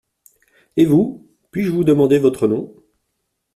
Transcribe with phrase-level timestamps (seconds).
[0.77, 2.75] Et vous, puis-je vous demander votre nom?